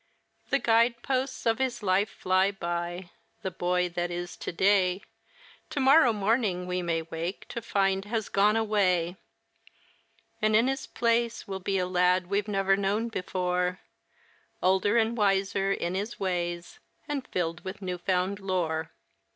[0.49, 3.11] The guide posts of his life fly by.
[3.43, 5.03] The boy that is to day,
[5.69, 9.17] To morrow morning we may wake to find has gone away,
[10.41, 13.79] And in his place will be a lad we've never known before,
[14.59, 18.89] Older and wiser in his ways, and filled with new found lore.